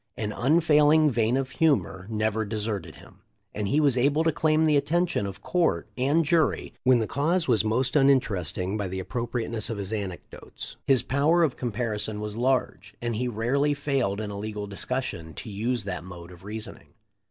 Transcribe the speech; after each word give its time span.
An 0.17 0.31
unfailing 0.31 1.11
vein 1.11 1.37
of 1.37 1.51
humor 1.51 2.07
never 2.09 2.43
deserted 2.43 2.95
him, 2.95 3.19
and 3.53 3.67
he 3.67 3.79
was 3.79 3.99
able 3.99 4.23
to 4.23 4.31
claim 4.31 4.65
the 4.65 4.75
attention 4.75 5.27
of 5.27 5.43
court 5.43 5.89
and 5.95 6.25
jury 6.25 6.73
when 6.83 6.97
the 6.97 7.05
cause 7.05 7.47
was 7.47 7.63
most 7.63 7.95
uninteresting 7.95 8.77
by 8.77 8.87
the 8.87 8.99
appropriateness 8.99 9.69
of 9.69 9.77
his 9.77 9.93
anecdotes. 9.93 10.75
His 10.87 11.03
power 11.03 11.43
of 11.43 11.55
comparison 11.55 12.19
was 12.19 12.35
large, 12.35 12.95
and 12.99 13.15
he 13.15 13.27
rarely 13.27 13.75
failed 13.75 14.19
in 14.19 14.31
a 14.31 14.39
legal 14.39 14.65
discussion 14.65 15.35
to 15.35 15.51
use 15.51 15.83
that 15.83 16.03
mode 16.03 16.31
of 16.31 16.43
reasoning. 16.43 16.95